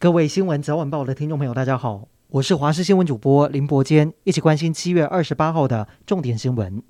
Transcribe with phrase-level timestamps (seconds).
[0.00, 6.82] 各位新闻早晚报的听众朋友，大家好，我是华视新闻主播林伯坚，一起关心七月二十八号的重点新闻。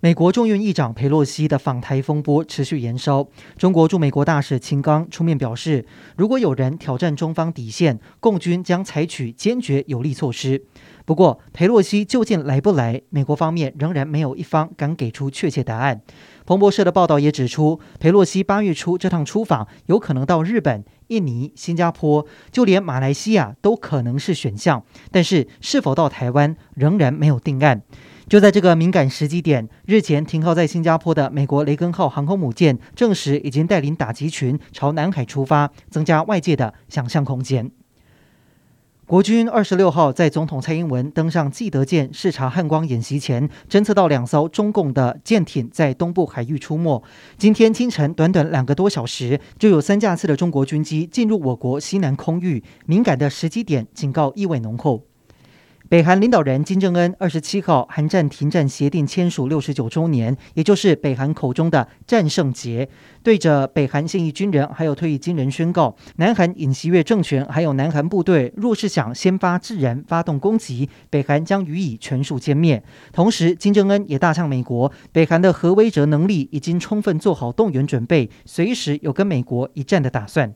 [0.00, 3.28] 美国众议院议长佩洛西的访台风波持续延烧，
[3.58, 5.84] 中国驻美国大使秦刚出面表示，
[6.16, 10.64] 如果有人挑战中方底线，共军将采取坚决有力措施。
[11.06, 16.02] 不过，裴洛西究竟来不来，美国方面仍然没有一方敢给出确切答案。
[16.44, 20.84] 彭博社的报道也指出，裴洛西八月初这趟出访有可能到日本。
[21.06, 27.80] 印尼、新加坡，就连马来西亚都可能是选项，但是是否到台湾仍然没有定案。
[28.28, 37.70] 就在这个敏感时机点，日前停靠在新加坡的美国雷根号航空母舰证实已经带领打击群朝南海出发，增加外界的想象空间。
[39.06, 47.00] 国军二十六号在总统蔡英文登上记得舰视察汉光演习前，侦测到两艘中共的舰艇在东部海域出没。
[47.38, 55.04] 今天清晨，短短两个多小时，就有三架次的中国军机进入我国西南空域，敏感的时机点，警告意味浓厚。
[55.88, 62.88] 北韩领导人金正恩二十七号韩战停战协定签署六十九周年，也就是北韩口中的战胜节，
[63.22, 72.82] 对着北韩现役军人还有退役军人宣告：南韩尹锡悦政权还有南韩部队，若是想先发制人发动攻击，北韩将予以全数歼灭。
[73.12, 80.52] 同时，金正恩也大呛美国，北韩的核威慑能力已经充分做好动员准备，随时有跟美国一战的打算。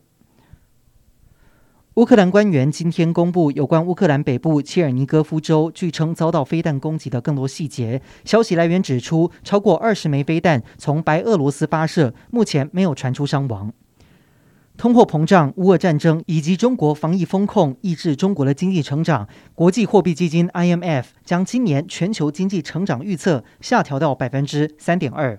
[1.95, 8.01] 乌克兰官员今天公布有关乌克兰北部切尔尼戈夫州据称遭到飞弹攻击的更多细节。
[8.23, 13.73] 消息来源指出，超过二十枚飞弹从白俄罗斯发射，目前没有传出伤亡。
[14.77, 19.27] 通货膨胀、乌俄战争以及中国防疫风控抑制中国的经济成长。
[19.53, 25.37] 国际货币基金 IMF 将今年全球经济成长预测下调到百分之三点二。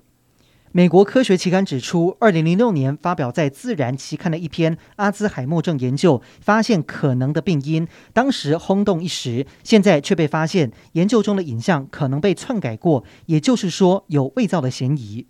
[0.74, 15.26] 美国科学期刊指出，二零零六年发表在《自然》期刊的一篇阿兹海默症研究，发现可能的病因，当时轰动一时，现在却被发现研究中的影像可能被篡改过，也就是说有伪造的嫌疑。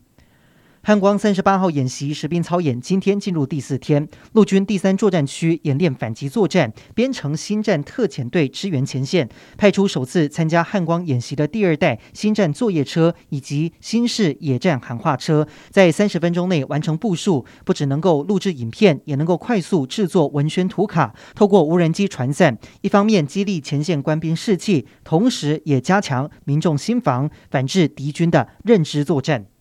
[0.84, 29.52] 汉光三十八号演习实兵操演今天进入第四天，陆军第三作战区演练反击作战，编成新战特遣队支援前线，派出首次参加汉光演习的第二代新战作业车以及新式野战喊话车，在三十分钟内完成部署，不只能够录制影片，也能够快速制作文宣图卡，透过无人机传散，一方面激励前线官兵士气，同时也加强民众心防，反制敌军的认知作战。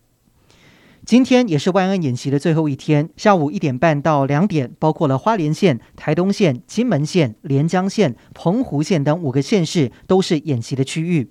[1.11, 11.29] 今天也是万安演习的最后一天，下午一点半到两点，包括了花莲县、台东县、金门县、连江县、澎湖县等五个县市都是演习的区域。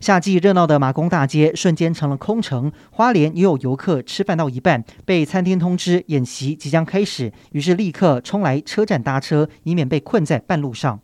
[0.00, 11.00] 夏季热闹的马公大街瞬间成了空城，花莲也有游客吃饭到一半，被餐厅通知演习即将开始，于是立刻冲来车站搭车，以免被困在半路上。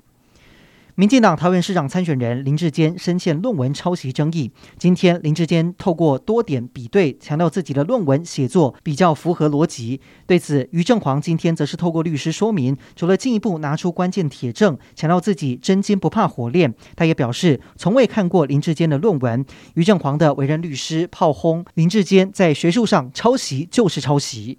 [0.98, 4.50] 民进党桃园市长参选人林志坚深陷论文抄袭争议。
[4.78, 10.00] 今天，林志坚透过多点比对，强调自己的论文写作比较符合逻辑。
[10.26, 16.74] 对此，于正煌今天则是透过律师说明，除了进一步拿出关键铁证，强调自己真金不怕火炼。
[16.96, 19.46] 他也表示，从未看过林志坚的论文。
[19.74, 24.58] 于正煌的委任律师炮轰林志坚在学术上抄袭就是抄袭。